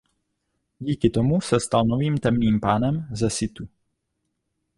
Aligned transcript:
Díky 0.79 1.09
tomu 1.09 1.41
se 1.41 1.59
stal 1.59 1.83
novým 1.85 2.17
Temným 2.17 2.59
Pánem 2.59 3.07
ze 3.11 3.29
Sithu. 3.29 3.67